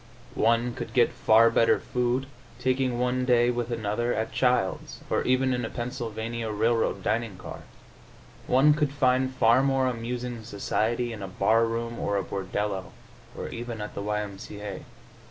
One 0.33 0.73
could 0.73 0.93
get 0.93 1.11
far 1.11 1.51
better 1.51 1.77
food, 1.79 2.25
taking 2.57 2.97
one 2.97 3.23
day 3.23 3.51
with 3.51 3.69
another, 3.69 4.15
at 4.15 4.31
Childs', 4.31 5.01
or 5.11 5.21
even 5.25 5.53
in 5.53 5.63
a 5.63 5.69
Pennsylvania 5.69 6.49
Railroad 6.49 7.03
dining 7.03 7.37
car; 7.37 7.61
one 8.47 8.73
could 8.73 8.91
find 8.91 9.31
far 9.31 9.61
more 9.61 9.85
amusing 9.85 10.43
society 10.43 11.13
in 11.13 11.21
a 11.21 11.27
bar 11.27 11.67
room 11.67 11.99
or 11.99 12.17
a 12.17 12.23
bordello, 12.23 12.93
or 13.37 13.49
even 13.49 13.79
at 13.79 13.93
the 13.93 14.01
Y. 14.01 14.19
M. 14.21 14.39
C. 14.39 14.59
A. 14.61 14.85